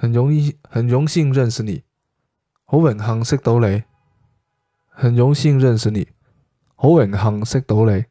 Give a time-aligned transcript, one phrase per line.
[0.00, 1.82] 很容易很荣幸认识你。
[2.64, 3.82] 好荣幸识到你。
[4.86, 6.06] 很荣幸认识你。
[6.76, 8.04] 好荣幸识到你。